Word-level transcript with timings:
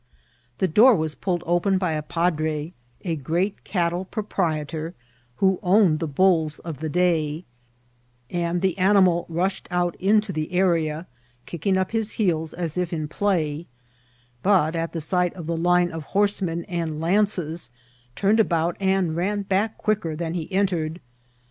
The 0.57 0.67
door 0.67 0.95
was 0.95 1.13
pulled 1.13 1.43
open 1.45 1.77
by 1.77 1.91
a 1.91 2.01
padre, 2.01 2.73
a 3.03 3.15
great 3.15 3.63
cattle 3.63 4.05
proprietor, 4.05 4.95
who 5.35 5.59
owned 5.61 5.99
the 5.99 6.07
bulls 6.07 6.57
of 6.57 6.79
the 6.79 6.89
day, 6.89 7.45
and 8.27 8.63
the 8.63 8.75
an 8.79 8.95
imal 8.95 9.27
rushed 9.29 9.67
out 9.69 9.93
into 9.97 10.33
the 10.33 10.53
area, 10.53 11.05
kicking 11.45 11.77
up 11.77 11.91
his 11.91 12.13
heels 12.13 12.51
as 12.55 12.79
if 12.79 12.91
in 12.91 13.07
play, 13.09 13.67
but 14.41 14.75
at 14.75 14.99
sight 15.03 15.35
of 15.35 15.45
the 15.45 15.55
line 15.55 15.91
of 15.91 16.01
horsemen 16.01 16.65
and 16.65 16.99
lances 16.99 17.69
turned 18.15 18.39
about 18.39 18.77
and 18.79 19.15
ran 19.15 19.43
back 19.43 19.77
quicker 19.77 20.15
than 20.15 20.33
he 20.33 20.51
entered. 20.51 20.99